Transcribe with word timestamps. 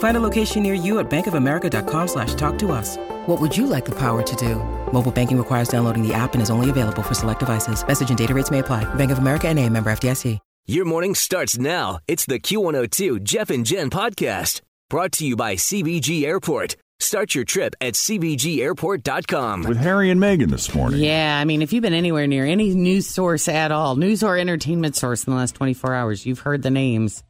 Find 0.00 0.16
a 0.16 0.20
location 0.20 0.62
near 0.62 0.74
you 0.74 0.98
at 0.98 1.08
bankofamerica.com 1.08 2.08
slash 2.08 2.34
talk 2.34 2.58
to 2.58 2.72
us. 2.72 2.98
What 3.26 3.40
would 3.40 3.56
you 3.56 3.66
like 3.66 3.86
the 3.86 3.98
power 3.98 4.22
to 4.22 4.36
do? 4.36 4.56
Mobile 4.92 5.12
banking 5.12 5.38
requires 5.38 5.68
downloading 5.68 6.06
the 6.06 6.12
app 6.12 6.34
and 6.34 6.42
is 6.42 6.50
only 6.50 6.68
available 6.68 7.02
for 7.02 7.14
select 7.14 7.40
devices. 7.40 7.86
Message 7.86 8.10
and 8.10 8.18
data 8.18 8.34
rates 8.34 8.50
may 8.50 8.58
apply. 8.58 8.84
Bank 8.94 9.10
of 9.10 9.18
America 9.18 9.48
and 9.48 9.58
a 9.58 9.66
member 9.66 9.90
FDIC. 9.90 10.38
Your 10.66 10.84
morning 10.84 11.14
starts 11.14 11.58
now. 11.58 12.00
It's 12.06 12.26
the 12.26 12.38
Q102 12.38 13.22
Jeff 13.22 13.48
and 13.48 13.64
Jen 13.64 13.88
podcast 13.88 14.60
brought 14.90 15.12
to 15.12 15.26
you 15.26 15.34
by 15.34 15.54
CVG 15.54 16.24
Airport. 16.24 16.76
Start 17.00 17.34
your 17.34 17.44
trip 17.44 17.74
at 17.80 17.94
CVGAirport.com. 17.94 19.62
With 19.62 19.78
Harry 19.78 20.10
and 20.10 20.20
Meghan 20.20 20.50
this 20.50 20.74
morning. 20.74 21.00
Yeah, 21.00 21.38
I 21.38 21.46
mean, 21.46 21.62
if 21.62 21.72
you've 21.72 21.82
been 21.82 21.94
anywhere 21.94 22.26
near 22.26 22.44
any 22.44 22.74
news 22.74 23.06
source 23.06 23.48
at 23.48 23.72
all, 23.72 23.96
news 23.96 24.22
or 24.22 24.36
entertainment 24.36 24.96
source 24.96 25.24
in 25.24 25.32
the 25.32 25.38
last 25.38 25.54
24 25.54 25.94
hours, 25.94 26.26
you've 26.26 26.40
heard 26.40 26.62
the 26.62 26.70
names 26.70 27.22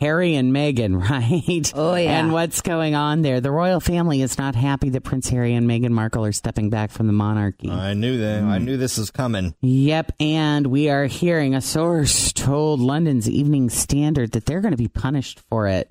Harry 0.00 0.34
and 0.34 0.52
Meghan, 0.52 1.00
right? 1.10 1.72
Oh, 1.74 1.94
yeah. 1.94 2.18
And 2.20 2.32
what's 2.32 2.60
going 2.60 2.94
on 2.94 3.22
there? 3.22 3.40
The 3.40 3.50
royal 3.50 3.80
family 3.80 4.22
is 4.22 4.38
not 4.38 4.54
happy 4.54 4.88
that 4.90 5.02
Prince 5.02 5.28
Harry 5.28 5.54
and 5.54 5.68
Meghan 5.68 5.90
Markle 5.90 6.24
are 6.24 6.32
stepping 6.32 6.70
back 6.70 6.90
from 6.90 7.06
the 7.06 7.12
monarchy. 7.12 7.70
I 7.70 7.94
knew 7.94 8.18
that. 8.18 8.42
I 8.42 8.58
knew 8.58 8.76
this 8.76 8.98
was 8.98 9.10
coming. 9.10 9.54
Yep, 9.60 10.12
and 10.20 10.66
we 10.66 10.90
are 10.90 11.06
hearing 11.06 11.54
a 11.54 11.60
source 11.60 12.32
told 12.32 12.80
London's 12.80 13.28
Evening 13.28 13.70
Standard 13.70 14.32
that 14.32 14.46
they're 14.46 14.60
going 14.60 14.72
to 14.72 14.78
be 14.78 14.88
punished 14.88 15.40
for 15.48 15.66
it. 15.66 15.88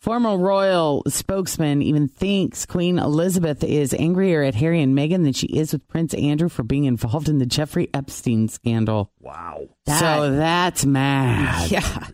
Former 0.00 0.38
royal 0.38 1.02
spokesman 1.08 1.82
even 1.82 2.06
thinks 2.06 2.64
Queen 2.66 3.00
Elizabeth 3.00 3.64
is 3.64 3.92
angrier 3.92 4.44
at 4.44 4.54
Harry 4.54 4.80
and 4.80 4.96
Meghan 4.96 5.24
than 5.24 5.32
she 5.32 5.48
is 5.48 5.72
with 5.72 5.88
Prince 5.88 6.14
Andrew 6.14 6.48
for 6.48 6.62
being 6.62 6.84
involved 6.84 7.28
in 7.28 7.38
the 7.38 7.46
Jeffrey 7.46 7.88
Epstein 7.92 8.48
scandal. 8.48 9.10
Wow. 9.20 9.66
so 9.88 10.36
that's 10.36 10.86
mad. 10.86 11.70
Yeah. 11.72 12.06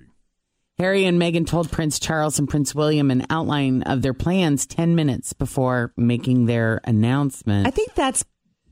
Harry 0.78 1.04
and 1.04 1.20
Meghan 1.20 1.46
told 1.46 1.70
Prince 1.70 2.00
Charles 2.00 2.38
and 2.38 2.48
Prince 2.48 2.74
William 2.74 3.10
an 3.10 3.26
outline 3.30 3.82
of 3.82 4.02
their 4.02 4.14
plans 4.14 4.66
10 4.66 4.96
minutes 4.96 5.32
before 5.32 5.92
making 5.96 6.46
their 6.46 6.80
announcement. 6.84 7.66
I 7.66 7.70
think 7.70 7.94
that's 7.94 8.24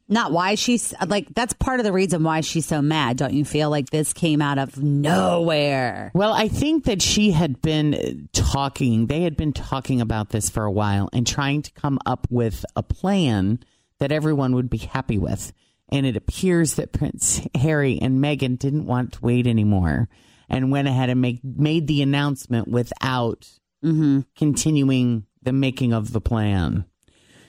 not 0.09 0.33
why 0.33 0.57
she's 0.57 0.93
like, 1.07 1.33
that's 1.33 1.53
part 1.55 1.79
of 1.79 1.85
the 1.85 1.93
reason 1.93 2.25
why 2.25 2.41
she's 2.41 2.67
so 2.67 2.83
mad. 2.83 3.19
Don't 3.19 3.33
you 3.33 3.45
feel 3.45 3.71
like 3.71 3.91
this 3.91 4.13
came 4.13 4.43
out 4.43 4.59
of 4.59 4.83
nowhere? 4.83 6.11
Well, 6.13 6.33
I 6.33 6.49
think 6.49 6.85
that 6.85 7.01
she 7.01 7.31
had 7.31 7.63
been 7.63 8.29
talking, 8.33 9.07
they 9.07 9.23
had 9.23 9.37
been 9.37 9.53
talking 9.53 10.01
about 10.01 10.31
this 10.31 10.51
for 10.51 10.65
a 10.65 10.73
while 10.73 11.09
and 11.13 11.25
trying 11.25 11.63
to 11.63 11.73
come 11.73 12.01
up 12.05 12.27
with 12.31 12.65
a 12.75 12.83
plan 12.83 13.61
that 14.01 14.11
everyone 14.11 14.57
would 14.57 14.69
be 14.69 14.79
happy 14.79 15.19
with. 15.19 15.53
And 15.89 16.05
it 16.05 16.17
appears 16.17 16.75
that 16.75 16.93
Prince 16.93 17.47
Harry 17.55 17.99
and 18.03 18.23
Meghan 18.23 18.59
didn't 18.59 18.87
want 18.87 19.13
to 19.13 19.21
wait 19.21 19.47
anymore 19.47 20.09
and 20.53 20.71
went 20.71 20.87
ahead 20.87 21.09
and 21.09 21.21
make, 21.21 21.41
made 21.43 21.87
the 21.89 22.03
announcement 22.03 22.69
without 22.69 23.49
mm-hmm. 23.83 24.21
continuing 24.37 25.27
the 25.43 25.53
making 25.53 25.93
of 25.93 26.13
the 26.13 26.21
plan. 26.21 26.85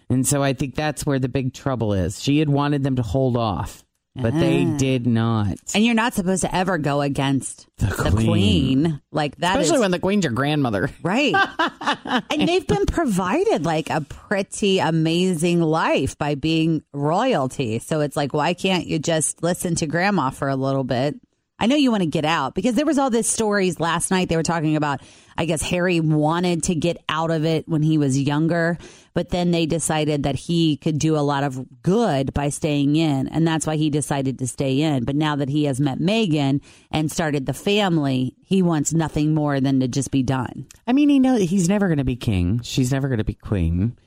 And 0.09 0.27
so 0.27 0.41
I 0.41 0.53
think 0.53 0.75
that's 0.75 1.05
where 1.05 1.19
the 1.19 1.29
big 1.29 1.53
trouble 1.53 1.93
is. 1.93 2.21
She 2.21 2.39
had 2.39 2.49
wanted 2.49 2.83
them 2.83 2.95
to 2.95 3.01
hold 3.01 3.35
off, 3.35 3.83
but 4.15 4.33
they 4.33 4.63
did 4.77 5.07
not. 5.07 5.57
And 5.73 5.83
you're 5.83 5.95
not 5.95 6.13
supposed 6.13 6.41
to 6.41 6.55
ever 6.55 6.77
go 6.77 7.01
against 7.01 7.67
The 7.77 7.87
the, 7.87 8.11
queen. 8.11 8.27
queen. 8.27 9.01
Like 9.11 9.37
that, 9.37 9.59
Especially 9.59 9.79
when 9.79 9.91
the 9.91 9.99
queen's 9.99 10.23
your 10.23 10.33
grandmother. 10.33 10.89
right. 11.01 11.33
and 12.29 12.47
they've 12.47 12.67
been 12.67 12.85
provided 12.85 13.65
like 13.65 13.89
a 13.89 14.01
pretty 14.01 14.79
amazing 14.79 15.61
life 15.61 16.17
by 16.17 16.35
being 16.35 16.83
royalty. 16.93 17.79
So 17.79 18.01
it's 18.01 18.15
like, 18.15 18.33
why 18.33 18.53
can't 18.53 18.85
you 18.85 18.99
just 18.99 19.41
listen 19.41 19.75
to 19.75 19.87
grandma 19.87 20.29
for 20.29 20.47
a 20.47 20.55
little 20.55 20.83
bit? 20.83 21.15
I 21.63 21.65
know 21.65 21.77
you 21.77 21.91
want 21.91 22.03
to 22.03 22.09
get 22.09 22.25
out 22.25 22.55
because 22.55 22.75
there 22.75 22.85
was 22.85 22.97
all 22.97 23.09
these 23.09 23.29
stories 23.29 23.79
last 23.79 24.11
night. 24.11 24.27
They 24.27 24.35
were 24.35 24.43
talking 24.43 24.75
about, 24.75 24.99
I 25.37 25.45
guess 25.45 25.61
Harry 25.61 26.01
wanted 26.01 26.63
to 26.63 26.75
get 26.75 27.01
out 27.07 27.31
of 27.31 27.45
it 27.45 27.69
when 27.69 27.81
he 27.81 27.97
was 27.97 28.19
younger, 28.19 28.77
but 29.13 29.29
then 29.29 29.51
they 29.51 29.65
decided 29.65 30.23
that 30.23 30.35
he 30.35 30.75
could 30.75 30.99
do 30.99 31.15
a 31.15 31.23
lot 31.23 31.45
of 31.45 31.81
good 31.81 32.33
by 32.33 32.49
staying 32.49 32.97
in. 32.97 33.29
And 33.29 33.47
that's 33.47 33.65
why 33.65 33.77
he 33.77 33.89
decided 33.89 34.39
to 34.39 34.47
stay 34.47 34.81
in. 34.81 35.05
But 35.05 35.15
now 35.15 35.37
that 35.37 35.47
he 35.47 35.63
has 35.63 35.79
met 35.79 35.99
Meghan 35.99 36.61
and 36.91 37.09
started 37.09 37.45
the 37.45 37.53
family, 37.53 38.35
he 38.43 38.61
wants 38.61 38.91
nothing 38.91 39.33
more 39.33 39.61
than 39.61 39.79
to 39.79 39.87
just 39.87 40.11
be 40.11 40.21
done. 40.21 40.67
I 40.85 40.91
mean, 40.91 41.07
he 41.07 41.17
knows 41.17 41.49
he's 41.49 41.69
never 41.69 41.87
going 41.87 41.97
to 41.97 42.03
be 42.03 42.17
king. 42.17 42.59
She's 42.61 42.91
never 42.91 43.07
going 43.07 43.19
to 43.19 43.23
be 43.23 43.35
queen. 43.35 43.97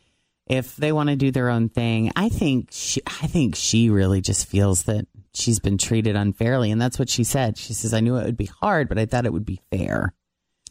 If 0.46 0.76
they 0.76 0.92
want 0.92 1.08
to 1.08 1.16
do 1.16 1.30
their 1.30 1.48
own 1.48 1.70
thing, 1.70 2.12
I 2.16 2.28
think 2.28 2.68
she, 2.70 3.00
I 3.06 3.28
think 3.28 3.56
she 3.56 3.88
really 3.88 4.20
just 4.20 4.46
feels 4.46 4.82
that 4.82 5.06
she's 5.36 5.58
been 5.58 5.78
treated 5.78 6.16
unfairly, 6.16 6.70
and 6.70 6.80
that's 6.80 6.98
what 6.98 7.08
she 7.08 7.24
said. 7.24 7.56
She 7.58 7.72
says, 7.72 7.92
"I 7.94 8.00
knew 8.00 8.16
it 8.16 8.24
would 8.24 8.36
be 8.36 8.47
hard, 8.47 8.88
but 8.88 8.98
I 8.98 9.06
thought 9.06 9.26
it 9.26 9.32
would 9.32 9.47
be 9.47 9.60
fair." 9.70 10.14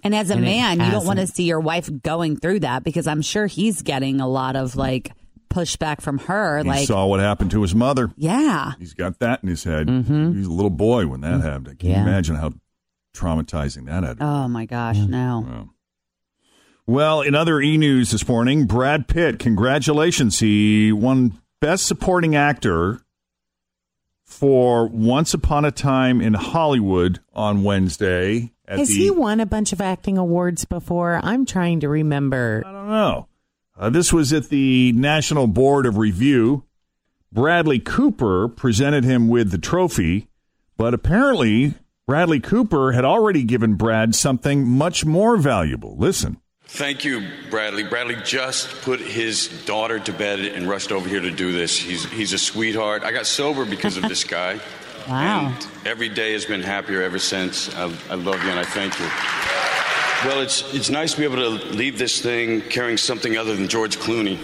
And 0.03 0.13
as 0.13 0.29
a 0.29 0.33
And 0.33 0.43
man, 0.43 0.79
you 0.79 0.91
don't 0.91 1.05
want 1.05 1.19
to 1.19 1.27
see 1.27 1.45
your 1.45 1.59
wife 1.59 1.89
going 2.03 2.37
through 2.37 2.59
that 2.59 2.83
because 2.83 3.07
I'm 3.07 3.21
sure 3.21 3.47
he's 3.47 3.81
getting 3.81 4.21
a 4.21 4.27
lot 4.27 4.55
of 4.55 4.75
like 4.75 5.11
pushback 5.49 6.01
from 6.01 6.19
her. 6.19 6.59
He 6.59 6.63
like, 6.67 6.87
saw 6.87 7.07
what 7.07 7.19
happened 7.19 7.51
to 7.51 7.61
his 7.61 7.73
mother. 7.73 8.11
yeah, 8.17 8.73
He's 8.77 8.93
got 8.93 9.19
that 9.19 9.41
in 9.41 9.49
his 9.49 9.63
head. 9.63 9.87
Mm-hmm. 9.87 10.33
He's 10.33 10.47
a 10.47 10.51
little 10.51 10.69
boy 10.69 11.07
when 11.07 11.21
that 11.21 11.35
mm-hmm. 11.39 11.47
happened. 11.47 11.79
Can 11.79 11.89
Yeah. 11.89 12.03
you 12.03 12.09
imagine 12.09 12.35
how 12.35 12.51
traumatizing 13.15 13.85
that 13.85 14.03
had 14.03 14.17
oh 14.19 14.47
my 14.47 14.65
gosh, 14.65 14.97
no. 14.97 15.69
Well, 16.85 17.21
in 17.21 17.33
other 17.33 17.59
e 17.61 17.77
news 17.77 18.11
this 18.11 18.27
morning, 18.27 18.67
Brad 18.67 19.07
Pitt, 19.07 19.39
congratulations. 19.39 20.39
He 20.39 20.91
won 20.91 21.39
Best 21.59 21.87
Supporting 21.87 22.35
Actor 22.35 23.01
for 24.25 24.87
Once 24.87 25.33
Upon 25.33 25.63
a 25.65 25.71
Time 25.71 26.19
in 26.19 26.33
Hollywood 26.33 27.19
on 27.33 27.63
Wednesday. 27.63 28.51
At 28.67 28.79
Has 28.79 28.89
the, 28.89 28.95
he 28.95 29.11
won 29.11 29.39
a 29.39 29.45
bunch 29.45 29.71
of 29.71 29.79
acting 29.79 30.17
awards 30.17 30.65
before? 30.65 31.21
I'm 31.23 31.45
trying 31.45 31.79
to 31.81 31.89
remember. 31.89 32.63
I 32.65 32.71
don't 32.71 32.89
know. 32.89 33.27
Uh, 33.77 33.89
this 33.89 34.11
was 34.11 34.33
at 34.33 34.49
the 34.49 34.91
National 34.93 35.47
Board 35.47 35.85
of 35.85 35.97
Review. 35.97 36.63
Bradley 37.31 37.79
Cooper 37.79 38.47
presented 38.47 39.03
him 39.03 39.27
with 39.27 39.51
the 39.51 39.57
trophy, 39.57 40.29
but 40.77 40.93
apparently 40.93 41.75
Bradley 42.07 42.39
Cooper 42.39 42.93
had 42.93 43.03
already 43.05 43.43
given 43.43 43.75
Brad 43.75 44.15
something 44.15 44.65
much 44.67 45.05
more 45.05 45.37
valuable. 45.37 45.95
Listen. 45.97 46.37
Thank 46.67 47.05
you, 47.05 47.27
Bradley. 47.49 47.83
Bradley 47.83 48.15
just 48.23 48.81
put 48.81 48.99
his 48.99 49.47
daughter 49.65 49.99
to 49.99 50.11
bed 50.11 50.39
and 50.39 50.67
rushed 50.67 50.91
over 50.91 51.07
here 51.07 51.21
to 51.21 51.31
do 51.31 51.51
this. 51.51 51.77
He's 51.77 52.09
he's 52.11 52.33
a 52.33 52.37
sweetheart. 52.37 53.03
I 53.03 53.11
got 53.11 53.25
sober 53.25 53.65
because 53.65 53.97
of 53.97 54.03
this 54.03 54.23
guy. 54.37 54.59
Wow. 55.07 55.53
And 55.53 55.67
every 55.85 56.09
day 56.09 56.33
has 56.33 56.45
been 56.45 56.63
happier 56.63 57.01
ever 57.03 57.19
since. 57.19 57.73
I, 57.75 57.83
I 58.09 58.15
love 58.15 58.43
you 58.43 58.49
and 58.49 58.59
I 58.59 58.63
thank 58.65 58.99
you. 58.99 59.05
Well, 60.27 60.41
it's 60.41 60.73
it's 60.73 60.89
nice 60.89 61.13
to 61.13 61.19
be 61.19 61.23
able 61.23 61.37
to 61.37 61.65
leave 61.67 61.99
this 61.99 62.19
thing 62.21 62.61
carrying 62.61 62.97
something 62.97 63.37
other 63.37 63.55
than 63.55 63.67
George 63.67 63.97
Clooney. 63.97 64.39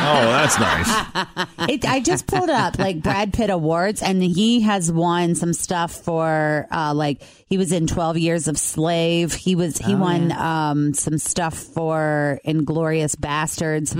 Oh, 0.00 0.26
that's 0.30 0.58
nice. 0.58 1.46
It, 1.68 1.84
I 1.84 2.00
just 2.00 2.26
pulled 2.26 2.48
up 2.48 2.78
like 2.78 3.02
Brad 3.02 3.34
Pitt 3.34 3.50
awards, 3.50 4.00
and 4.00 4.22
he 4.22 4.62
has 4.62 4.90
won 4.90 5.34
some 5.34 5.52
stuff 5.52 5.92
for 5.92 6.66
uh, 6.70 6.94
like 6.94 7.20
he 7.46 7.58
was 7.58 7.72
in 7.72 7.86
Twelve 7.86 8.16
Years 8.16 8.48
of 8.48 8.56
Slave. 8.58 9.34
He 9.34 9.54
was 9.54 9.76
he 9.76 9.94
won 9.94 10.32
um, 10.32 10.94
some 10.94 11.18
stuff 11.18 11.54
for 11.54 12.40
Inglourious 12.46 13.16
Basterds. 13.16 13.94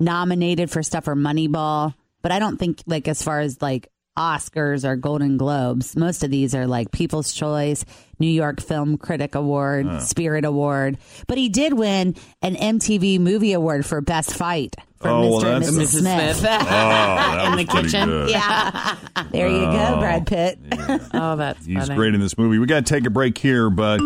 Nominated 0.00 0.70
for 0.70 0.82
stuff 0.82 1.04
for 1.04 1.14
Moneyball, 1.14 1.94
but 2.22 2.32
I 2.32 2.40
don't 2.40 2.56
think 2.56 2.82
like 2.86 3.06
as 3.06 3.22
far 3.22 3.38
as 3.40 3.62
like 3.62 3.88
Oscars 4.16 4.84
or 4.84 4.96
Golden 4.96 5.36
Globes. 5.36 5.96
Most 5.96 6.22
of 6.24 6.30
these 6.30 6.54
are 6.54 6.66
like 6.66 6.90
People's 6.92 7.32
Choice, 7.32 7.84
New 8.18 8.28
York 8.30 8.60
Film 8.60 8.96
Critic 8.98 9.34
Award, 9.34 10.02
Spirit 10.02 10.44
Award. 10.44 10.98
But 11.26 11.38
he 11.38 11.48
did 11.48 11.72
win 11.74 12.14
an 12.42 12.54
MTV 12.54 13.18
Movie 13.20 13.52
Award 13.52 13.84
for 13.84 14.00
Best 14.00 14.34
Fight 14.34 14.76
for 15.00 15.08
Oh, 15.08 15.20
well, 15.20 15.40
Mr. 15.42 15.54
and 15.56 15.64
that's- 15.64 15.94
Mrs. 15.94 16.00
Smith. 16.00 16.38
Oh, 16.38 16.42
that 16.42 17.48
In 17.52 17.56
the 17.56 17.64
kitchen. 17.72 18.08
good. 18.08 18.30
Yeah. 18.30 18.96
There 19.30 19.48
you 19.48 19.62
go, 19.64 19.96
Brad 19.98 20.26
Pitt. 20.28 20.58
Oh, 21.12 21.34
that's 21.36 21.64
He's 21.66 21.76
funny. 21.78 21.94
great 21.96 22.14
in 22.14 22.20
this 22.20 22.38
movie. 22.38 22.58
We 22.58 22.66
got 22.66 22.86
to 22.86 22.94
take 22.94 23.04
a 23.06 23.10
break 23.10 23.36
here, 23.38 23.68
but 23.70 23.98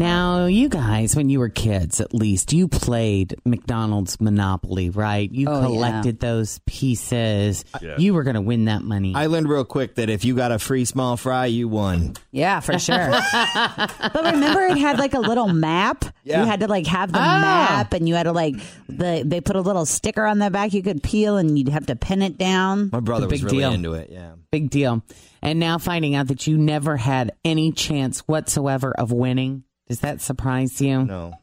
Now, 0.00 0.46
you 0.46 0.70
guys, 0.70 1.14
when 1.14 1.28
you 1.28 1.40
were 1.40 1.50
kids, 1.50 2.00
at 2.00 2.14
least, 2.14 2.54
you 2.54 2.68
played 2.68 3.36
McDonald's 3.44 4.18
Monopoly, 4.18 4.88
right? 4.88 5.30
You 5.30 5.46
Oh, 5.46 5.60
yeah. 5.60 5.66
collected 5.66 6.20
those 6.20 6.58
pieces. 6.66 7.66
Yeah. 7.82 7.98
You 7.98 8.14
were 8.14 8.22
going 8.22 8.34
to 8.36 8.40
win 8.40 8.64
that 8.64 8.80
money. 8.82 9.12
I 9.14 9.26
learned 9.26 9.50
real 9.50 9.66
quick 9.66 9.96
that 9.96 10.08
if 10.08 10.24
you 10.24 10.34
got 10.34 10.52
a 10.52 10.58
free 10.58 10.86
small 10.86 11.18
fry, 11.18 11.44
you 11.46 11.68
won. 11.68 12.14
Yeah, 12.32 12.60
for 12.60 12.78
sure. 12.78 12.96
but 13.54 14.22
remember, 14.32 14.62
it 14.62 14.78
had 14.78 14.98
like 14.98 15.12
a 15.12 15.20
little 15.20 15.48
map. 15.48 16.06
Yeah. 16.24 16.40
You 16.40 16.46
had 16.48 16.60
to 16.60 16.66
like 16.68 16.86
have 16.86 17.12
the 17.12 17.18
Oh. 17.18 17.22
map, 17.22 17.92
and 17.92 18.08
you 18.08 18.14
had 18.14 18.22
to 18.22 18.32
like 18.32 18.54
the 18.88 19.22
they 19.26 19.42
put 19.42 19.56
a 19.56 19.60
little 19.60 19.84
sticker 19.84 20.24
on 20.24 20.38
the 20.38 20.50
back 20.50 20.72
you 20.72 20.82
could 20.82 21.02
peel, 21.02 21.36
and 21.36 21.58
you'd 21.58 21.68
have 21.68 21.84
to 21.86 21.94
pin 21.96 22.22
it 22.22 22.38
down. 22.38 22.88
My 22.90 23.00
brother 23.00 23.28
was 23.28 23.42
big 23.42 23.44
really 23.52 23.58
deal. 23.64 23.72
into 23.72 23.92
it. 23.92 24.08
Yeah. 24.10 24.30
Big 24.50 24.70
deal. 24.70 25.02
And 25.42 25.58
now 25.60 25.76
finding 25.76 26.14
out 26.14 26.28
that 26.28 26.46
you 26.46 26.56
never 26.56 26.96
had 26.96 27.32
any 27.44 27.70
chance 27.72 28.20
whatsoever 28.20 28.92
of 28.92 29.12
winning. 29.12 29.64
Does 29.90 30.00
that 30.00 30.20
surprise 30.22 30.80
you? 30.80 31.04
No. 31.04 31.34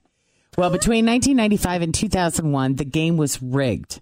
Well, 0.57 0.69
between 0.71 1.05
1995 1.05 1.81
and 1.81 1.93
2001, 1.93 2.75
the 2.75 2.85
game 2.85 3.17
was 3.17 3.43
rigged, 3.43 3.99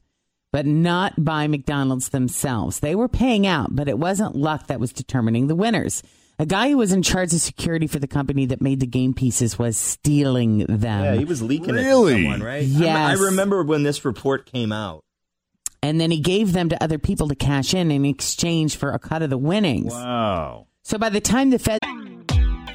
but 0.54 0.66
not 0.68 1.14
by 1.26 1.48
McDonald's 1.48 2.10
themselves. 2.10 2.80
They 2.80 2.94
were 2.96 3.10
paying 3.10 3.48
out, 3.48 3.76
but 3.76 3.90
it 3.90 3.98
wasn't 3.98 4.36
luck 4.36 4.68
that 4.68 4.80
was 4.80 4.94
determining 4.94 5.48
the 5.48 5.56
winners. 5.56 6.04
A 6.38 6.46
guy 6.46 6.70
who 6.70 6.78
was 6.78 6.92
in 6.94 7.02
charge 7.02 7.34
of 7.34 7.42
security 7.42 7.88
for 7.88 7.98
the 7.98 8.08
company 8.08 8.46
that 8.46 8.62
made 8.62 8.80
the 8.82 8.86
game 8.86 9.16
pieces 9.16 9.58
was 9.58 9.78
stealing 9.78 10.60
them. 10.60 11.04
Yeah, 11.04 11.16
he 11.16 11.26
was 11.26 11.42
leaking 11.42 11.74
Really? 11.74 12.14
it 12.14 12.18
to 12.18 12.22
someone, 12.24 12.44
right? 12.44 12.64
Yes. 12.64 12.96
I, 12.98 13.12
I 13.24 13.26
remember 13.26 13.64
when 13.64 13.82
this 13.84 14.06
report 14.06 14.46
came 14.46 14.72
out. 14.72 15.04
and 15.82 16.00
then 16.00 16.12
he 16.12 16.20
gave 16.20 16.54
them 16.54 16.70
to 16.70 16.84
other 16.84 17.00
people 17.00 17.28
to 17.30 17.36
cash 17.36 17.74
in 17.74 17.90
in 17.90 18.06
exchange 18.06 18.76
for 18.76 18.92
a 18.92 19.00
cut 19.00 19.24
of 19.24 19.30
the 19.32 19.38
winnings. 19.40 19.92
wow. 19.92 20.68
So 20.84 20.98
by 21.00 21.10
the 21.10 21.20
time 21.20 21.50
the 21.50 21.58
Fed 21.58 21.80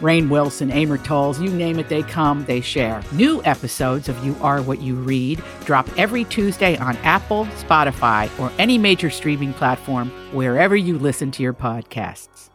Rainn 0.00 0.28
Wilson, 0.28 0.70
Amor 0.70 0.98
Towles, 0.98 1.40
you 1.40 1.50
name 1.50 1.80
it, 1.80 1.88
they 1.88 2.02
come, 2.04 2.44
they 2.44 2.60
share. 2.60 3.02
New 3.12 3.42
episodes 3.44 4.08
of 4.08 4.24
You 4.24 4.36
Are 4.40 4.62
What 4.62 4.80
You 4.80 4.94
Read 4.94 5.42
drop 5.64 5.88
every 5.98 6.24
Tuesday 6.24 6.76
on 6.76 6.96
Apple, 6.98 7.46
Spotify, 7.66 8.30
or 8.38 8.52
any 8.58 8.78
major 8.78 9.10
streaming 9.10 9.52
platform 9.54 10.10
wherever 10.32 10.76
you 10.76 10.98
listen 10.98 11.32
to 11.32 11.42
your 11.42 11.52
podcasts. 11.52 12.48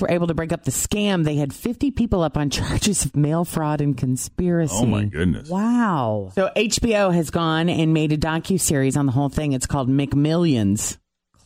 were 0.00 0.10
able 0.10 0.28
to 0.28 0.34
break 0.34 0.50
up 0.52 0.64
the 0.64 0.70
scam, 0.70 1.24
they 1.24 1.36
had 1.36 1.52
50 1.52 1.90
people 1.90 2.22
up 2.22 2.38
on 2.38 2.48
charges 2.50 3.04
of 3.04 3.14
mail 3.14 3.44
fraud 3.44 3.82
and 3.82 3.94
conspiracy. 3.94 4.74
Oh 4.74 4.86
my 4.86 5.04
goodness. 5.04 5.50
Wow. 5.50 6.30
So 6.34 6.50
HBO 6.56 7.12
has 7.12 7.28
gone 7.28 7.68
and 7.68 7.92
made 7.92 8.12
a 8.12 8.16
docu 8.16 8.58
series 8.58 8.96
on 8.96 9.04
the 9.04 9.12
whole 9.12 9.28
thing. 9.28 9.52
It's 9.52 9.66
called 9.66 9.90
McMillions. 9.90 10.96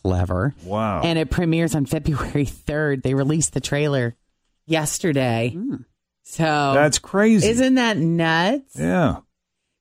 Clever. 0.04 0.54
Wow. 0.62 1.00
And 1.02 1.18
it 1.18 1.30
premieres 1.30 1.74
on 1.74 1.84
February 1.84 2.46
3rd. 2.46 3.02
They 3.02 3.14
released 3.14 3.52
the 3.54 3.60
trailer 3.60 4.14
yesterday. 4.66 5.50
Hmm. 5.54 5.76
So 6.22 6.42
That's 6.74 6.98
crazy. 6.98 7.46
Isn't 7.48 7.74
that 7.76 7.96
nuts? 7.98 8.76
yeah. 8.78 9.18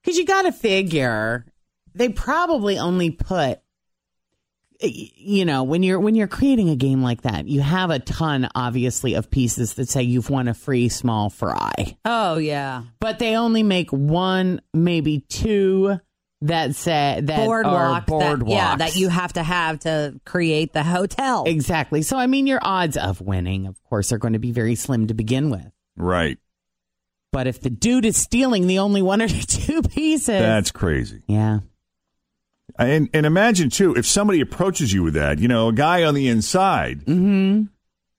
Because 0.04 0.18
you 0.18 0.26
got 0.26 0.44
to 0.44 0.52
figure 0.52 1.46
they 1.96 2.10
probably 2.10 2.78
only 2.78 3.10
put, 3.10 3.60
you 4.80 5.46
know, 5.46 5.64
when 5.64 5.82
you're 5.82 6.00
when 6.00 6.14
you're 6.14 6.28
creating 6.28 6.70
a 6.70 6.76
game 6.76 7.02
like 7.02 7.22
that, 7.22 7.48
you 7.48 7.62
have 7.62 7.90
a 7.90 7.98
ton, 8.00 8.48
obviously, 8.54 9.14
of 9.16 9.32
pieces 9.32 9.74
that 9.76 9.90
say 9.90 10.04
you've 10.04 10.30
won 10.30 10.48
a 10.48 10.54
free 10.54 10.90
small 10.90 11.30
fry, 11.30 11.98
Oh 12.04 12.38
yeah. 12.38 12.84
but 13.00 13.18
they 13.18 13.36
only 13.38 13.64
make 13.64 13.90
one, 13.92 14.62
maybe 14.74 15.22
two 15.30 16.00
that 16.48 16.76
say 16.76 17.20
that 17.24 17.40
are 17.48 17.64
Boardwalk. 17.64 18.06
that- 18.08 18.48
yeah, 18.48 18.76
that 18.78 18.96
you 18.96 19.10
have 19.10 19.34
to 19.34 19.44
have 19.44 19.80
to 19.80 20.20
create 20.26 20.74
the 20.74 20.84
hotel. 20.84 21.44
exactly. 21.46 22.02
So 22.02 22.18
I 22.18 22.28
mean, 22.28 22.48
your 22.48 22.60
odds 22.62 22.98
of 22.98 23.22
winning, 23.22 23.68
of 23.68 23.82
course, 23.84 24.12
are 24.12 24.18
going 24.18 24.34
to 24.34 24.40
be 24.40 24.52
very 24.52 24.76
slim 24.76 25.08
to 25.08 25.14
begin 25.14 25.50
with. 25.50 25.66
Right. 25.96 26.38
But 27.32 27.48
if 27.48 27.60
the 27.62 27.70
dude 27.70 28.06
is 28.06 28.16
stealing 28.18 28.68
the 28.68 28.80
only 28.80 29.02
one 29.02 29.22
or 29.22 29.28
two 29.30 29.82
pieces, 29.82 30.28
That's 30.28 30.72
crazy. 30.72 31.22
yeah. 31.28 31.60
And 32.78 33.10
and 33.14 33.26
imagine 33.26 33.70
too 33.70 33.96
if 33.96 34.06
somebody 34.06 34.42
approaches 34.42 34.92
you 34.92 35.04
with 35.04 35.14
that, 35.14 35.40
you 35.40 35.48
know, 35.48 35.70
a 35.70 35.74
guy 35.74 36.04
on 36.04 36.14
the 36.14 36.28
inside. 36.28 37.02
Mm-hmm. 37.06 37.64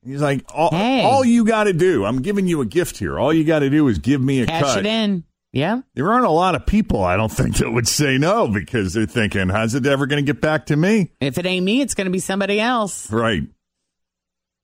He's 0.09 0.23
like, 0.23 0.45
all, 0.55 0.71
Hey. 0.71 1.03
all 1.03 1.25
you 1.25 1.45
got 1.45 1.65
to 1.65 1.73
do, 1.73 2.05
I'm 2.05 2.23
giving 2.23 2.47
you 2.47 2.61
a 2.61 2.65
gift 2.67 2.97
here. 2.97 3.19
All 3.19 3.33
you 3.35 3.43
got 3.45 3.59
to 3.59 3.69
do 3.71 3.89
is 3.89 3.99
give 3.99 4.21
me 4.21 4.41
a 4.41 4.47
Cash 4.47 4.63
cut. 4.63 4.79
it 4.79 4.87
in. 4.87 5.25
Yeah. 5.53 5.81
There 5.95 6.11
aren't 6.13 6.27
a 6.27 6.31
lot 6.31 6.55
of 6.55 6.67
people, 6.67 7.03
I 7.03 7.17
don't 7.17 7.33
think, 7.33 7.57
that 7.57 7.71
would 7.71 7.89
say 7.89 8.19
no 8.19 8.49
because 8.49 8.93
they're 8.95 9.07
thinking, 9.07 9.49
how's 9.49 9.75
it 9.75 9.87
ever 9.87 10.07
going 10.07 10.25
to 10.25 10.33
get 10.33 10.41
back 10.43 10.67
to 10.67 10.77
me? 10.77 11.13
If 11.21 11.39
it 11.39 11.47
ain't 11.47 11.65
me, 11.65 11.81
it's 11.81 11.95
going 11.95 12.05
to 12.07 12.11
be 12.11 12.19
somebody 12.19 12.61
else. 12.61 13.11
Right. 13.11 13.45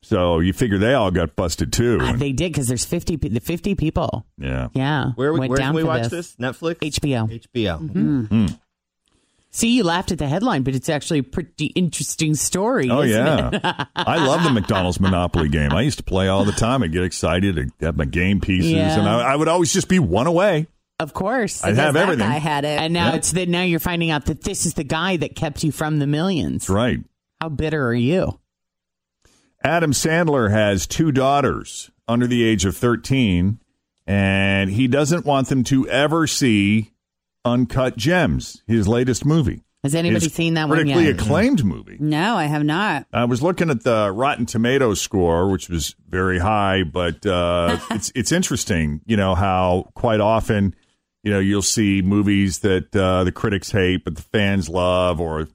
So 0.04 0.40
you 0.40 0.52
figure 0.52 0.78
they 0.78 0.94
all 0.94 1.12
got 1.12 1.36
busted 1.36 1.72
too. 1.72 1.98
Uh, 2.00 2.06
and- 2.06 2.18
they 2.18 2.32
did 2.32 2.52
because 2.52 2.66
there's 2.66 2.84
50, 2.84 3.16
pe- 3.18 3.28
the 3.28 3.40
50 3.40 3.74
people. 3.76 4.26
yeah. 4.36 4.68
Yeah. 4.74 5.12
Where, 5.14 5.32
went 5.32 5.50
where 5.50 5.58
down 5.58 5.68
can 5.68 5.74
we 5.76 5.82
for 5.82 5.86
watch 5.88 6.08
this? 6.08 6.34
Netflix? 6.36 6.76
HBO. 6.78 7.30
HBO. 7.54 7.90
Mm-hmm. 7.90 8.46
See, 9.54 9.76
you 9.76 9.84
laughed 9.84 10.10
at 10.10 10.18
the 10.18 10.26
headline, 10.26 10.62
but 10.62 10.74
it's 10.74 10.88
actually 10.88 11.18
a 11.18 11.22
pretty 11.22 11.66
interesting 11.66 12.34
story. 12.34 12.88
Oh 12.88 13.02
isn't 13.02 13.26
yeah, 13.26 13.50
it? 13.52 13.86
I 13.96 14.24
love 14.26 14.42
the 14.44 14.50
McDonald's 14.50 14.98
Monopoly 14.98 15.50
game. 15.50 15.72
I 15.72 15.82
used 15.82 15.98
to 15.98 16.04
play 16.04 16.28
all 16.28 16.44
the 16.46 16.52
time. 16.52 16.82
I'd 16.82 16.92
get 16.92 17.04
excited. 17.04 17.58
I'd 17.58 17.70
have 17.80 17.96
my 17.98 18.06
game 18.06 18.40
pieces, 18.40 18.70
Yeah. 18.72 18.98
and 18.98 19.06
I, 19.06 19.32
I 19.32 19.36
would 19.36 19.48
always 19.48 19.70
just 19.72 19.88
be 19.88 19.98
one 19.98 20.26
away. 20.26 20.68
of 20.98 21.12
course. 21.12 21.62
I'd 21.62 21.76
have 21.76 21.96
everything. 21.96 22.26
I 22.26 22.38
had 22.38 22.64
it. 22.64 22.80
and 22.80 22.94
now 22.94 23.10
Yeah. 23.10 23.16
it's 23.16 23.32
that 23.32 23.48
now 23.50 23.62
you're 23.62 23.78
finding 23.78 24.10
out 24.10 24.24
that 24.26 24.42
this 24.42 24.64
is 24.64 24.72
the 24.74 24.84
guy 24.84 25.18
that 25.18 25.36
kept 25.36 25.62
you 25.62 25.70
from 25.70 25.98
the 25.98 26.06
millions. 26.06 26.62
That's 26.62 26.70
right. 26.70 26.98
How 27.40 27.50
bitter 27.50 27.86
are 27.86 27.94
you? 27.94 28.38
Adam 29.64 29.92
Sandler 29.92 30.50
has 30.50 30.86
two 30.86 31.12
daughters 31.12 31.90
under 32.08 32.26
the 32.26 32.42
age 32.42 32.64
of 32.64 32.76
13, 32.76 33.60
and 34.06 34.70
he 34.70 34.88
doesn't 34.88 35.24
want 35.26 35.48
them 35.48 35.62
to 35.64 35.86
ever 35.88 36.26
see 36.26 36.92
Uncut 37.44 37.96
Gems, 37.96 38.62
his 38.66 38.86
latest 38.88 39.24
movie. 39.24 39.62
Has 39.82 39.96
anybody 39.96 40.24
His 40.26 40.32
seen 40.32 40.54
that 40.54 40.68
one 40.68 40.78
critically 40.78 41.06
yet? 41.06 41.20
acclaimed 41.20 41.64
movie. 41.64 41.96
no, 41.98 42.36
I 42.36 42.44
have 42.44 42.62
not. 42.62 43.06
I 43.12 43.24
was 43.24 43.42
looking 43.42 43.68
at 43.68 43.82
the 43.82 44.12
Rotten 44.12 44.46
Tomatoes 44.46 45.00
score, 45.00 45.50
which 45.50 45.68
was 45.68 45.96
very 46.08 46.38
high, 46.38 46.84
but 46.84 47.26
uh, 47.26 47.78
it's 47.90 48.12
it's 48.14 48.30
interesting, 48.30 49.00
you 49.06 49.16
know, 49.16 49.34
how 49.34 49.90
quite 49.94 50.20
often, 50.20 50.76
you 51.24 51.32
know, 51.32 51.40
you'll 51.40 51.62
see 51.62 52.00
movies 52.00 52.60
that 52.60 52.94
uh, 52.94 53.24
the 53.24 53.32
critics 53.32 53.72
hate, 53.72 54.04
but 54.04 54.14
the 54.14 54.22
fans 54.22 54.68
love, 54.68 55.20
or 55.20 55.48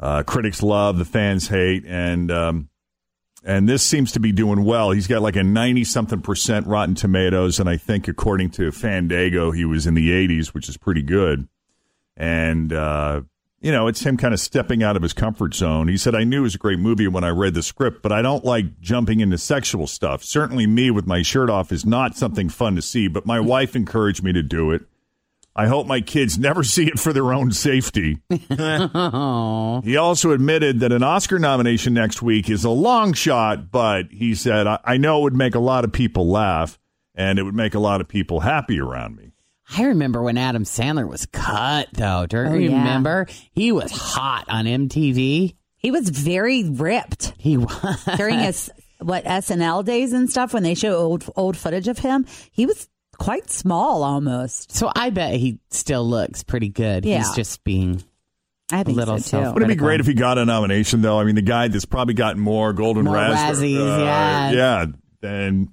uh, 0.00 0.24
critics 0.24 0.60
love, 0.60 0.98
the 0.98 1.04
fans 1.04 1.46
hate, 1.46 1.84
and 1.86 2.32
um, 2.32 2.68
and 3.44 3.68
this 3.68 3.82
seems 3.82 4.12
to 4.12 4.20
be 4.20 4.32
doing 4.32 4.64
well. 4.64 4.90
He's 4.90 5.06
got 5.06 5.22
like 5.22 5.36
a 5.36 5.44
ninety 5.44 5.84
something 5.84 6.22
percent 6.22 6.66
Rotten 6.66 6.94
Tomatoes, 6.94 7.60
and 7.60 7.68
I 7.68 7.76
think 7.76 8.08
according 8.08 8.50
to 8.52 8.72
Fandango, 8.72 9.50
he 9.50 9.64
was 9.64 9.86
in 9.86 9.94
the 9.94 10.12
eighties, 10.12 10.54
which 10.54 10.68
is 10.68 10.76
pretty 10.76 11.02
good, 11.02 11.48
and. 12.16 12.72
Uh, 12.72 13.22
you 13.60 13.72
know, 13.72 13.86
it's 13.86 14.04
him 14.04 14.18
kind 14.18 14.34
of 14.34 14.40
stepping 14.40 14.82
out 14.82 14.94
of 14.94 15.00
his 15.00 15.14
comfort 15.14 15.54
zone. 15.54 15.88
He 15.88 15.96
said, 15.96 16.14
I 16.14 16.22
knew 16.22 16.40
it 16.40 16.42
was 16.42 16.54
a 16.54 16.58
great 16.58 16.78
movie 16.78 17.08
when 17.08 17.24
I 17.24 17.30
read 17.30 17.54
the 17.54 17.62
script, 17.62 18.02
but 18.02 18.12
I 18.12 18.20
don't 18.20 18.44
like 18.44 18.78
jumping 18.78 19.20
into 19.20 19.38
sexual 19.38 19.86
stuff. 19.86 20.22
Certainly, 20.22 20.66
me 20.66 20.90
with 20.90 21.06
my 21.06 21.22
shirt 21.22 21.48
off 21.48 21.72
is 21.72 21.86
not 21.86 22.14
something 22.14 22.50
fun 22.50 22.76
to 22.76 22.82
see, 22.82 23.08
but 23.08 23.24
my 23.24 23.40
wife 23.40 23.74
encouraged 23.74 24.22
me 24.22 24.34
to 24.34 24.42
do 24.42 24.70
it. 24.70 24.82
I 25.56 25.66
hope 25.68 25.86
my 25.86 26.00
kids 26.00 26.38
never 26.38 26.62
see 26.64 26.86
it 26.86 26.98
for 26.98 27.12
their 27.12 27.32
own 27.32 27.52
safety. 27.52 28.18
he 28.28 29.96
also 29.96 30.30
admitted 30.32 30.80
that 30.80 30.92
an 30.92 31.02
Oscar 31.02 31.38
nomination 31.38 31.94
next 31.94 32.22
week 32.22 32.50
is 32.50 32.64
a 32.64 32.70
long 32.70 33.12
shot, 33.12 33.70
but 33.70 34.06
he 34.10 34.34
said, 34.34 34.66
I, 34.66 34.78
I 34.84 34.96
know 34.96 35.20
it 35.20 35.22
would 35.22 35.36
make 35.36 35.54
a 35.54 35.60
lot 35.60 35.84
of 35.84 35.92
people 35.92 36.28
laugh 36.28 36.78
and 37.14 37.38
it 37.38 37.42
would 37.44 37.54
make 37.54 37.74
a 37.74 37.78
lot 37.78 38.00
of 38.00 38.08
people 38.08 38.40
happy 38.40 38.80
around 38.80 39.16
me. 39.16 39.32
I 39.78 39.84
remember 39.84 40.22
when 40.22 40.36
Adam 40.36 40.64
Sandler 40.64 41.08
was 41.08 41.24
cut, 41.26 41.88
though. 41.92 42.26
Do 42.26 42.36
oh, 42.38 42.42
you 42.54 42.68
Oh, 42.68 42.72
yeah. 42.72 42.78
remember? 42.78 43.26
He 43.52 43.72
was 43.72 43.90
hot 43.92 44.44
on 44.48 44.66
MTV. 44.66 45.54
He 45.76 45.90
was 45.90 46.08
very 46.10 46.64
ripped 46.68 47.32
He 47.38 47.56
was. 47.56 48.04
during 48.16 48.38
his 48.40 48.70
what 49.00 49.24
SNL 49.24 49.84
days 49.84 50.12
and 50.12 50.28
stuff 50.30 50.52
when 50.54 50.62
they 50.62 50.74
show 50.74 50.96
old 50.96 51.30
old 51.36 51.56
footage 51.56 51.88
of 51.88 51.98
him. 51.98 52.26
He 52.52 52.66
was 52.66 52.88
quite 53.14 53.50
small 53.50 54.02
almost. 54.02 54.72
So 54.72 54.90
I 54.94 55.10
bet 55.10 55.34
he 55.34 55.58
still 55.70 56.08
looks 56.08 56.42
pretty 56.42 56.68
good. 56.68 57.04
Yeah. 57.04 57.18
He's 57.18 57.34
just 57.34 57.64
being 57.64 58.02
I 58.72 58.82
think 58.82 58.96
little 58.96 59.18
so 59.18 59.22
too. 59.22 59.28
self- 59.44 59.54
Wouldn't 59.54 59.70
it 59.70 59.74
be 59.74 59.78
great 59.78 60.00
if 60.00 60.06
he 60.06 60.14
got 60.14 60.38
a 60.38 60.44
nomination, 60.44 61.02
though? 61.02 61.18
I 61.20 61.24
mean, 61.24 61.34
the 61.34 61.42
guy 61.42 61.68
that's 61.68 61.84
probably 61.84 62.14
gotten 62.14 62.40
more 62.40 62.72
Golden 62.72 63.04
More 63.04 63.14
Razz- 63.14 63.58
Razzies, 63.60 63.78
uh, 63.80 64.02
yeah. 64.04 64.50
yeah, 64.52 64.86
than 65.20 65.68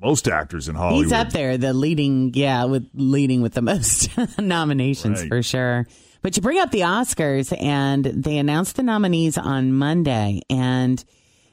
most 0.00 0.26
actors 0.28 0.68
in 0.68 0.74
Hollywood. 0.74 1.04
He's 1.04 1.12
up 1.12 1.30
there, 1.30 1.58
the 1.58 1.74
leading, 1.74 2.32
yeah, 2.34 2.64
with 2.64 2.88
leading 2.94 3.42
with 3.42 3.52
the 3.54 3.62
most 3.62 4.08
nominations 4.38 5.20
Right. 5.20 5.28
for 5.28 5.42
sure. 5.42 5.86
But 6.22 6.36
you 6.36 6.42
bring 6.42 6.58
up 6.58 6.70
the 6.70 6.80
Oscars, 6.80 7.54
and 7.62 8.04
they 8.04 8.38
announced 8.38 8.76
the 8.76 8.82
nominees 8.82 9.38
on 9.38 9.72
Monday, 9.72 10.40
and 10.50 11.02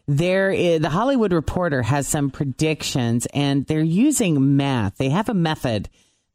there 0.08 0.52
is, 0.52 0.82
the 0.82 0.90
Hollywood 0.90 1.34
Reporter 1.34 1.82
has 1.82 2.08
some 2.08 2.30
predictions, 2.30 3.28
and 3.34 3.66
they're 3.66 3.82
using 3.82 4.56
math. 4.56 4.98
They 4.98 5.10
have 5.10 5.30
a 5.30 5.34
method 5.34 5.90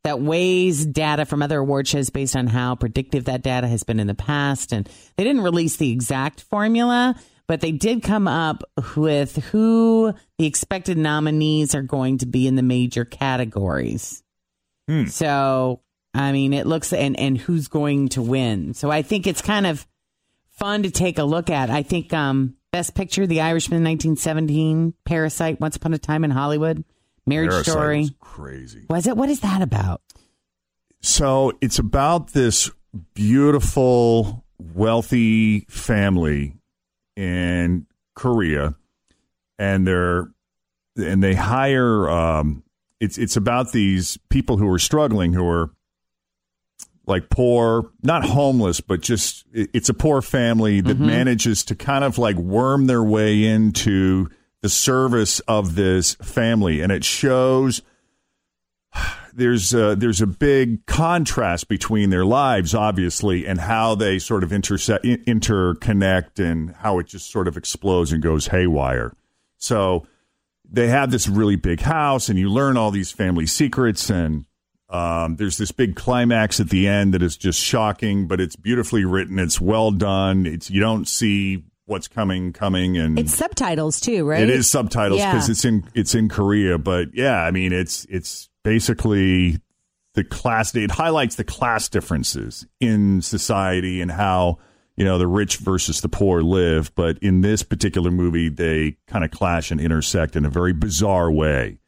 that 0.05 0.21
weighs 0.21 0.85
data 0.85 1.25
from 1.25 1.43
other 1.43 1.61
award 1.61 1.87
shows 1.89 2.11
based 2.11 2.37
on 2.37 2.49
how 2.49 2.75
predictive 2.75 3.25
that 3.25 3.43
data 3.43 3.69
has 3.69 3.83
been 3.85 4.01
in 4.01 4.09
the 4.09 4.15
past, 4.15 4.73
and 4.73 4.89
they 5.17 5.25
didn't 5.25 5.43
release 5.43 5.77
the 5.77 5.91
exact 5.91 6.43
formula. 6.43 7.15
But 7.49 7.61
they 7.61 7.73
did 7.73 8.03
come 8.03 8.29
up 8.29 8.63
with 8.97 9.37
who 9.47 10.15
the 10.39 10.47
expected 10.47 10.97
nominees 10.97 11.75
are 11.75 11.83
going 11.83 12.19
to 12.19 12.27
be 12.27 12.47
in 12.47 12.55
the 12.57 12.63
major 12.63 13.05
categories. 13.05 14.23
So, 15.09 15.81
I 16.15 16.33
mean, 16.33 16.53
it 16.53 16.67
looks 16.67 16.93
and 16.93 17.19
and 17.19 17.37
who's 17.37 17.69
going 17.69 18.11
to 18.11 18.23
win. 18.23 18.75
So, 18.75 18.91
I 18.91 19.03
think 19.03 19.27
it's 19.27 19.43
kind 19.43 19.67
of 19.67 19.87
fun 20.51 20.85
to 20.85 20.91
take 20.91 21.19
a 21.19 21.25
look 21.25 21.51
at. 21.51 21.69
I 21.69 21.83
think 21.83 22.13
um 22.13 22.57
Best 22.73 22.95
Picture, 22.95 23.27
The 23.27 23.43
Irishman, 23.43 23.85
1917, 23.85 24.95
Parasite, 25.05 25.61
Once 25.61 25.77
Upon 25.77 25.93
a 25.93 25.99
Time 25.99 26.25
in 26.25 26.31
Hollywood, 26.31 26.85
Marriage 27.27 27.51
Parasite 27.51 27.71
Story. 27.71 28.01
was 28.01 28.13
crazy. 28.19 28.87
Was 28.89 29.07
it? 29.07 29.15
What 29.15 29.29
is 29.29 29.41
that 29.41 29.61
about? 29.61 30.01
So 31.03 31.53
it's 31.61 31.79
about 31.79 32.33
this 32.33 32.71
beautiful, 33.13 34.45
wealthy 34.59 35.67
family 35.69 36.57
in 37.15 37.87
Korea, 38.15 38.75
and 39.59 39.87
they're 39.87 40.31
and 40.97 41.23
they 41.23 41.35
hire. 41.35 42.09
Um, 42.09 42.63
it's 43.01 43.19
it's 43.19 43.37
about 43.37 43.73
these 43.73 44.17
people 44.31 44.57
who 44.57 44.69
are 44.69 44.79
struggling, 44.79 45.35
who 45.35 45.47
are 45.47 45.71
like 47.07 47.31
poor, 47.31 47.91
not 48.03 48.25
homeless, 48.25 48.81
but 48.81 49.01
just 49.01 49.45
it's 49.53 49.89
a 49.89 49.95
poor 49.95 50.23
family 50.23 50.81
that 50.81 50.97
mm-hmm. 50.97 51.07
manages 51.07 51.65
to 51.65 51.75
kind 51.75 52.05
of 52.05 52.19
like 52.19 52.37
worm 52.37 52.87
their 52.87 53.03
way 53.03 53.45
into 53.45 54.29
the 54.61 54.69
service 54.69 55.41
of 55.41 55.75
this 55.75 56.15
family, 56.17 56.81
and 56.81 56.93
it 56.93 57.05
shows 57.05 57.83
there's 59.35 59.75
a, 59.75 59.97
there's 59.97 60.21
a 60.21 60.27
big 60.27 60.87
contrast 60.87 61.69
between 61.69 62.11
their 62.11 62.25
lives, 62.25 62.75
obviously, 62.75 63.47
and 63.47 63.61
how 63.61 63.95
they 63.95 64.19
sort 64.19 64.45
of 64.45 64.53
intersect, 64.53 65.05
interconnect, 65.05 66.39
and 66.39 66.75
how 66.77 66.99
it 66.99 67.07
just 67.07 67.31
sort 67.31 67.49
of 67.49 67.57
explodes 67.57 68.13
and 68.13 68.23
goes 68.23 68.47
haywire. 68.47 69.13
So 69.59 70.07
they 70.71 70.89
have 70.89 71.11
this 71.11 71.29
really 71.29 71.57
big 71.57 71.81
house, 71.81 72.29
and 72.29 72.39
you 72.39 72.49
learn 72.49 72.77
all 72.77 72.93
these 72.93 73.11
family 73.11 73.47
secrets, 73.47 74.09
and 74.09 74.45
um, 74.93 75.37
there's 75.37 75.57
this 75.57 75.73
big 75.73 75.97
climax 75.97 76.61
at 76.61 76.69
the 76.71 76.87
end 76.87 77.15
that 77.15 77.23
is 77.23 77.37
just 77.37 77.59
shocking, 77.59 78.27
but 78.27 78.41
it's 78.41 78.57
beautifully 78.57 79.05
written. 79.05 79.39
It's 79.39 79.61
well 79.61 79.91
done. 79.91 80.47
It's 80.47 80.71
you 80.71 80.81
don't 80.81 81.09
see 81.09 81.65
what's 81.87 82.09
coming 82.09 82.53
coming, 82.53 82.97
and 82.99 83.19
It's 83.19 83.35
subtitles 83.35 84.01
too, 84.01 84.25
right? 84.25 84.43
it 84.43 84.51
is 84.51 84.71
subtitles 84.71 85.19
Yeah. 85.19 85.33
because 85.33 85.49
it's 85.49 85.65
in 85.65 85.85
it's 85.95 86.15
in 86.15 86.29
Korea, 86.29 86.79
but 86.79 87.09
yeah, 87.15 87.43
I 87.43 87.51
mean 87.51 87.73
it's 87.73 88.05
it's 88.11 88.49
basically 88.65 89.59
the 90.15 90.25
class. 90.25 90.75
It 90.75 90.91
highlights 90.91 91.37
the 91.37 91.45
class 91.45 91.89
differences 91.89 92.67
in 92.81 93.23
society 93.23 94.01
and 94.03 94.11
how 94.11 94.59
you 94.97 95.05
know 95.07 95.17
the 95.19 95.27
rich 95.27 95.57
versus 95.57 96.01
the 96.03 96.09
poor 96.09 96.43
live. 96.43 96.95
But 96.95 97.19
in 97.19 97.41
this 97.41 97.63
particular 97.63 98.11
movie, 98.11 98.49
they 98.51 98.97
kind 99.07 99.25
of 99.25 99.31
clash 99.31 99.71
and 99.71 99.81
intersect 99.81 100.37
in 100.37 100.45
a 100.45 100.51
very 100.51 100.73
bizarre 100.75 101.31
way. 101.33 101.79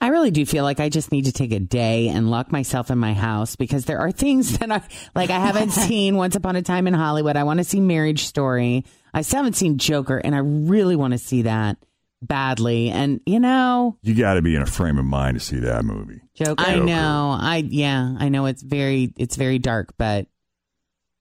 I 0.00 0.08
really 0.08 0.30
do 0.30 0.46
feel 0.46 0.64
like 0.64 0.78
I 0.80 0.88
just 0.88 1.10
need 1.10 1.24
to 1.24 1.32
take 1.32 1.52
a 1.52 1.58
day 1.58 2.08
and 2.08 2.30
lock 2.30 2.52
myself 2.52 2.90
in 2.90 2.98
my 2.98 3.14
house 3.14 3.56
because 3.56 3.84
there 3.84 3.98
are 3.98 4.12
things 4.12 4.58
that 4.58 4.70
I 4.70 4.82
like 5.14 5.30
I 5.30 5.38
haven't 5.40 5.70
seen 5.72 6.16
Once 6.16 6.36
Upon 6.36 6.56
a 6.56 6.62
Time 6.62 6.86
in 6.86 6.94
Hollywood. 6.94 7.36
I 7.36 7.44
want 7.44 7.58
to 7.58 7.64
see 7.64 7.80
Marriage 7.80 8.24
Story. 8.24 8.84
I 9.12 9.22
still 9.22 9.38
haven't 9.38 9.54
seen 9.54 9.78
Joker 9.78 10.18
and 10.18 10.34
I 10.34 10.38
really 10.38 10.94
want 10.96 11.12
to 11.12 11.18
see 11.18 11.42
that 11.42 11.78
badly. 12.22 12.90
And 12.90 13.20
you 13.26 13.40
know, 13.40 13.96
You 14.02 14.14
got 14.14 14.34
to 14.34 14.42
be 14.42 14.54
in 14.54 14.62
a 14.62 14.66
frame 14.66 14.98
of 14.98 15.04
mind 15.04 15.38
to 15.38 15.44
see 15.44 15.58
that 15.60 15.84
movie. 15.84 16.20
Joker. 16.34 16.64
I 16.64 16.78
know. 16.78 17.36
I 17.38 17.64
yeah, 17.68 18.14
I 18.18 18.28
know 18.28 18.46
it's 18.46 18.62
very 18.62 19.12
it's 19.16 19.36
very 19.36 19.58
dark, 19.58 19.94
but 19.98 20.26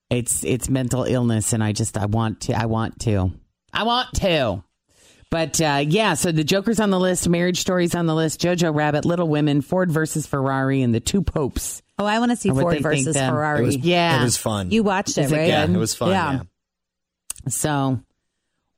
it's 0.09 0.43
it's 0.43 0.69
mental 0.69 1.03
illness 1.03 1.51
and 1.53 1.63
I 1.63 1.71
just 1.71 1.97
I 1.97 2.05
want 2.05 2.41
to 2.41 2.53
I 2.53 2.65
want 2.65 2.99
to. 3.01 3.31
I 3.73 3.83
want 3.83 4.13
to. 4.15 4.63
But 5.29 5.59
uh, 5.59 5.83
yeah, 5.85 6.13
so 6.13 6.31
the 6.31 6.43
Joker's 6.43 6.79
on 6.79 6.89
the 6.89 6.99
list, 6.99 7.27
Marriage 7.27 7.59
Stories 7.59 7.93
on 7.95 8.05
the 8.05 8.15
list, 8.15 8.39
Jojo 8.39 8.73
Rabbit, 8.73 9.03
Little 9.03 9.27
Women, 9.27 9.61
Ford 9.61 9.91
versus 9.91 10.25
Ferrari, 10.25 10.81
and 10.81 10.95
the 10.95 10.99
Two 11.01 11.21
Popes. 11.21 11.81
Oh, 11.99 12.05
I 12.05 12.19
want 12.19 12.31
to 12.31 12.37
see 12.37 12.49
Ford 12.49 12.79
versus 12.81 13.13
then. 13.15 13.31
Ferrari. 13.31 13.63
It 13.63 13.65
was, 13.65 13.77
Yeah. 13.77 14.21
It 14.21 14.23
was 14.23 14.37
fun. 14.37 14.71
you 14.71 14.83
watched 14.83 15.17
it, 15.17 15.25
Is 15.25 15.31
it 15.31 15.37
right? 15.37 15.47
yeah, 15.49 15.63
it 15.65 15.71
was 15.71 15.95
fun. 15.95 16.09
Yeah. 16.11 16.31
Yeah. 16.33 16.41
So 17.49 17.99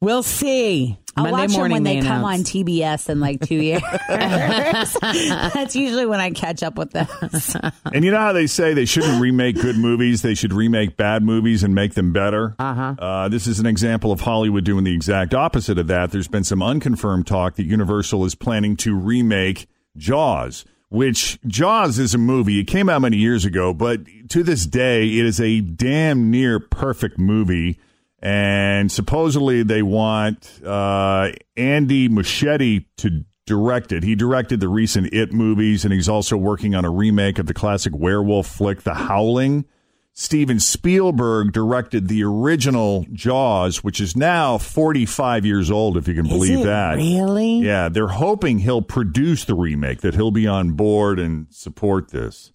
we'll 0.01 0.23
see. 0.23 0.97
I'll 1.19 1.31
Monday 1.31 1.41
watch 1.41 1.51
them 1.51 1.71
when 1.71 1.83
they 1.83 2.01
come 2.01 2.23
on. 2.23 2.39
TBS 2.39 3.09
in 3.09 3.19
like 3.19 3.41
two 3.41 3.55
years. 3.55 3.81
That's 4.07 5.75
usually 5.75 6.05
when 6.05 6.19
I 6.19 6.31
catch 6.31 6.63
up 6.63 6.75
with 6.75 6.91
this. 6.91 7.55
And 7.91 8.05
you 8.05 8.11
know 8.11 8.19
how 8.19 8.33
they 8.33 8.47
say 8.47 8.73
they 8.73 8.85
shouldn't 8.85 9.19
remake 9.21 9.59
good 9.59 9.75
movies; 9.75 10.21
they 10.21 10.35
should 10.35 10.53
remake 10.53 10.95
bad 10.95 11.23
movies 11.23 11.63
and 11.63 11.73
make 11.73 11.95
them 11.95 12.13
better. 12.13 12.55
Uh-huh. 12.59 13.27
This 13.29 13.47
is 13.47 13.59
an 13.59 13.65
example 13.65 14.11
of 14.11 14.21
Hollywood 14.21 14.63
doing 14.63 14.83
the 14.83 14.93
exact 14.93 15.33
opposite 15.33 15.77
of 15.77 15.87
that. 15.87 16.11
There's 16.11 16.27
been 16.27 16.43
some 16.43 16.61
unconfirmed 16.61 17.27
talk 17.27 17.55
that 17.55 17.65
Universal 17.65 18.25
is 18.25 18.35
planning 18.35 18.75
to 18.77 18.95
remake 18.95 19.67
Jaws. 19.97 20.65
Which 20.89 21.39
Jaws 21.45 21.99
is 21.99 22.15
a 22.15 22.17
movie. 22.17 22.59
It 22.59 22.65
came 22.65 22.89
out 22.89 23.01
many 23.01 23.17
years 23.17 23.45
ago, 23.45 23.75
but 23.75 24.01
to 24.29 24.41
this 24.41 24.65
day, 24.65 25.03
it 25.03 25.25
is 25.25 25.39
a 25.39 25.61
damn 25.61 26.31
near 26.31 26.59
perfect 26.59 27.19
movie. 27.19 27.79
And 28.21 28.91
supposedly 28.91 29.63
they 29.63 29.81
want 29.81 30.61
uh, 30.65 31.31
Andy 31.55 32.09
Muschietti 32.09 32.85
to 32.97 33.23
direct 33.45 33.91
it. 33.91 34.03
He 34.03 34.15
directed 34.15 34.59
the 34.59 34.67
recent 34.67 35.13
It 35.13 35.33
movies, 35.33 35.83
and 35.83 35.93
he's 35.93 36.09
also 36.09 36.37
working 36.37 36.75
on 36.75 36.85
a 36.85 36.89
remake 36.89 37.39
of 37.39 37.47
the 37.47 37.53
classic 37.53 37.93
werewolf 37.95 38.47
flick, 38.47 38.83
The 38.83 38.93
Howling. 38.93 39.65
Steven 40.13 40.59
Spielberg 40.59 41.53
directed 41.53 42.09
the 42.09 42.23
original 42.23 43.05
Jaws, 43.13 43.85
which 43.85 44.01
is 44.01 44.17
now 44.17 44.57
45 44.57 45.45
years 45.45 45.71
old, 45.71 45.95
if 45.95 46.09
you 46.09 46.13
can 46.13 46.27
believe 46.27 46.59
Is 46.59 46.65
it 46.65 46.65
that. 46.65 46.95
Really? 46.97 47.59
Yeah, 47.59 47.87
they're 47.87 48.09
hoping 48.09 48.59
he'll 48.59 48.81
produce 48.81 49.45
the 49.45 49.55
remake, 49.55 50.01
that 50.01 50.15
he'll 50.15 50.31
be 50.31 50.45
on 50.45 50.71
board 50.71 51.19
and 51.19 51.47
support 51.51 52.09
this. 52.09 52.51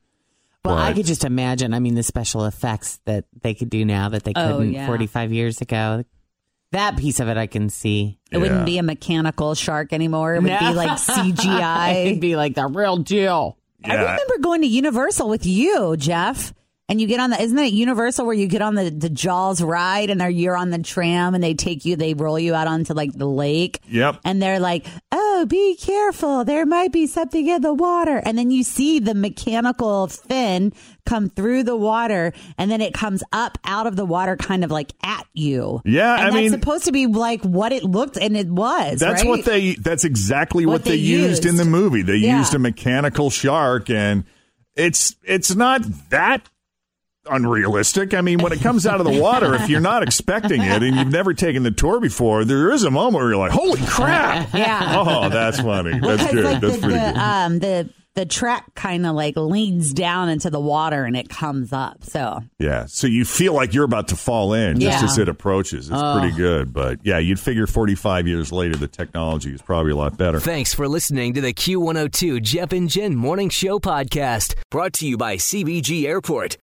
Well, 0.65 0.77
I 0.79 0.93
could 0.95 1.07
just 1.07 1.25
imagine. 1.25 1.75
I 1.75 1.79
mean, 1.79 1.95
the 1.95 2.03
special 2.03 2.45
effects 2.47 2.99
that 3.05 3.27
they 3.43 3.53
could 3.55 3.69
do 3.71 3.85
now 3.85 4.09
that 4.09 4.25
they 4.25 4.33
Oh, 4.35 4.59
couldn't 4.59 4.73
yeah. 4.73 4.87
45 4.87 5.33
years 5.33 5.61
ago. 5.61 6.05
That 6.73 6.97
piece 6.97 7.21
of 7.21 7.29
it 7.29 7.37
I 7.37 7.47
can 7.47 7.69
see. 7.69 8.19
It 8.33 8.39
wouldn't 8.39 8.67
be 8.67 8.79
a 8.79 8.83
mechanical 8.83 9.55
shark 9.55 9.93
anymore. 9.93 10.35
It 10.35 10.43
would 10.43 10.59
be 10.59 10.73
like 10.75 10.91
CGI. 10.99 12.07
It'd 12.07 12.21
be 12.21 12.35
like 12.37 12.55
the 12.55 12.67
real 12.67 12.97
deal. 12.97 13.59
I 13.85 13.95
remember 13.95 14.39
going 14.41 14.63
to 14.63 14.67
Universal 14.67 15.29
with 15.29 15.45
you, 15.47 15.97
Jeff. 15.97 16.55
And 16.89 17.01
you 17.01 17.07
get 17.07 17.19
on 17.21 17.31
the 17.31 17.41
isn't 17.41 17.57
that 17.57 17.73
Universal 17.73 18.27
where 18.27 18.35
you 18.35 18.47
get 18.47 18.61
on 18.61 18.75
the, 18.75 18.91
the 18.91 19.09
Jaws 19.09 19.63
ride 19.63 20.11
and 20.11 20.21
there 20.21 20.29
you're 20.29 20.57
on 20.57 20.69
the 20.71 20.79
tram 20.79 21.35
and 21.35 21.43
they 21.43 21.55
take 21.55 21.87
you 21.87 21.97
they 21.97 22.13
roll 22.13 22.39
you 22.39 22.55
out 22.55 22.67
onto 22.67 22.93
like 22.93 23.13
the 23.13 23.27
lake. 23.27 23.81
Yep. 23.89 24.21
And 24.25 24.43
they're 24.43 24.61
like, 24.61 24.87
"Oh, 25.11 25.24
be 25.47 25.77
careful. 25.77 26.45
There 26.45 26.67
might 26.67 26.93
be 26.93 27.07
something 27.07 27.47
in 27.49 27.63
the 27.63 27.75
water." 27.75 28.17
And 28.25 28.37
then 28.39 28.51
you 28.51 28.63
see 28.63 28.99
the 28.99 29.15
mechanical 29.15 30.07
fin 30.09 30.73
come 31.07 31.29
through 31.29 31.63
the 31.65 31.77
water 31.77 32.33
and 32.57 32.71
then 32.71 32.81
it 32.81 32.95
comes 32.95 33.23
up 33.33 33.59
out 33.65 33.87
of 33.87 33.95
the 33.97 34.05
water 34.07 34.37
kind 34.37 34.65
of 34.65 34.71
like 34.71 34.93
at 35.03 35.27
you. 35.35 35.83
Yeah, 35.85 36.15
and 36.15 36.21
I 36.23 36.25
that's 36.25 36.35
mean- 36.37 36.51
supposed 36.51 36.85
to 36.87 36.93
be 36.93 37.07
like 37.07 37.43
what 37.43 37.73
it 37.73 37.85
looked 37.85 38.17
and 38.17 38.37
it 38.37 38.49
was. 38.49 39.01
That's 39.01 39.23
right? 39.23 39.29
what 39.29 39.45
they. 39.45 39.75
That's 39.75 40.05
exactly 40.05 40.67
what, 40.67 40.73
What 40.73 40.85
they, 40.85 40.91
they 40.93 40.97
used. 40.97 41.45
in 41.47 41.57
the 41.57 41.65
movie. 41.65 42.03
They 42.03 42.17
Yeah. 42.17 42.39
used 42.39 42.55
a 42.55 42.59
mechanical 42.59 43.31
shark, 43.31 43.91
and 43.91 44.25
it's 44.77 45.15
it's 45.25 45.55
not 45.55 45.83
that 46.11 46.49
unrealistic. 47.29 48.15
I 48.15 48.21
mean, 48.21 48.39
when 48.43 48.53
it 48.53 48.61
comes 48.61 48.87
out 48.87 49.01
of 49.01 49.07
the 49.07 49.21
water, 49.21 49.55
if 49.55 49.69
you're 49.69 49.81
not 49.81 50.03
expecting 50.03 50.63
it 50.63 50.83
and 50.83 50.97
you've 50.97 51.13
never 51.13 51.35
taken 51.35 51.63
the 51.63 51.71
tour 51.71 52.01
before, 52.01 52.45
there 52.45 52.71
is 52.73 52.85
a 52.85 52.91
moment 52.91 53.23
where 53.23 53.29
you're 53.31 53.39
like, 53.39 53.53
"Holy 53.53 53.81
crap!" 53.87 54.53
Yeah. 54.55 54.95
Oh, 55.07 55.29
that's 55.29 55.61
funny. 55.61 55.99
That's 55.99 56.23
Because, 56.23 56.33
good. 56.33 56.45
like 56.45 56.61
That's 56.61 56.75
the, 56.77 56.81
pretty 56.83 56.99
the, 56.99 57.13
good. 57.13 57.17
um 57.19 57.59
the 57.59 57.91
the 58.15 58.25
track 58.25 58.73
kind 58.77 59.05
of 59.07 59.17
like 59.17 59.35
leans 59.37 59.93
down 59.93 60.29
into 60.29 60.49
the 60.49 60.61
water 60.61 61.03
and 61.05 61.17
it 61.17 61.29
comes 61.29 61.73
up. 61.73 62.05
So 62.05 62.45
Yeah, 62.61 62.87
so 62.87 63.09
you 63.09 63.25
feel 63.25 63.55
like 63.55 63.75
you're 63.75 63.85
about 63.85 64.07
to 64.09 64.17
fall 64.17 64.55
in 64.55 64.79
just 64.79 65.01
Yeah. 65.01 65.05
as 65.05 65.19
it 65.19 65.29
approaches. 65.29 65.91
It's 65.91 65.99
Oh. 66.01 66.19
pretty 66.21 66.37
good, 66.37 66.73
but 66.73 67.01
yeah, 67.03 67.19
you'd 67.19 67.41
figure 67.41 67.67
45 67.67 68.29
years 68.29 68.53
later 68.53 68.77
the 68.77 68.87
technology 68.87 69.53
is 69.53 69.61
probably 69.63 69.91
a 69.91 69.97
lot 69.97 70.17
better. 70.17 70.39
Thanks 70.39 70.73
for 70.73 70.87
listening 70.87 71.35
to 71.35 71.41
the 71.41 71.53
Q102 71.53 72.41
Jeff 72.41 72.71
and 72.73 72.89
Jen 72.89 73.17
Morning 73.17 73.49
Show 73.49 73.81
podcast, 73.81 74.55
brought 74.71 74.93
to 74.93 75.09
you 75.09 75.17
by 75.17 75.35
CVG 75.37 76.07
Airport. 76.07 76.57